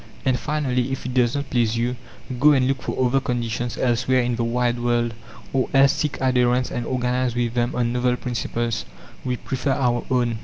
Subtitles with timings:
[0.25, 1.95] "And finally, if it does not please you,
[2.39, 5.13] go and look for other conditions elsewhere in the wide world,
[5.53, 8.83] or else seek adherents and organize with them on novel principles.
[9.23, 10.39] We prefer our own."